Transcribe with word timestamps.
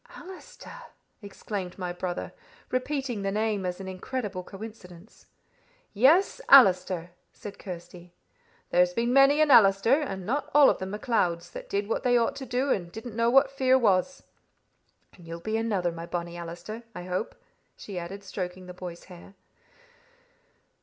"Allister!" 0.17 0.81
exclaimed 1.21 1.77
my 1.77 1.93
brother, 1.93 2.33
repeating 2.71 3.21
the 3.21 3.31
name 3.31 3.67
as 3.67 3.79
an 3.79 3.87
incredible 3.87 4.43
coincidence. 4.43 5.27
"Yes, 5.93 6.41
Allister," 6.49 7.11
said 7.33 7.59
Kirsty. 7.59 8.11
"There's 8.71 8.93
been 8.93 9.13
many 9.13 9.41
an 9.41 9.51
Allister, 9.51 10.01
and 10.01 10.25
not 10.25 10.49
all 10.55 10.71
of 10.71 10.79
them 10.79 10.89
MacLeods, 10.89 11.51
that 11.51 11.69
did 11.69 11.87
what 11.87 12.01
they 12.01 12.17
ought 12.17 12.35
to 12.37 12.47
do, 12.47 12.71
and 12.71 12.91
didn't 12.91 13.15
know 13.15 13.29
what 13.29 13.51
fear 13.51 13.77
was. 13.77 14.23
And 15.13 15.27
you'll 15.27 15.39
be 15.39 15.55
another, 15.55 15.91
my 15.91 16.07
bonnie 16.07 16.35
Allister, 16.35 16.81
I 16.95 17.03
hope," 17.03 17.35
she 17.77 17.99
added, 17.99 18.23
stroking 18.23 18.65
the 18.65 18.73
boy's 18.73 19.03
hair. 19.03 19.35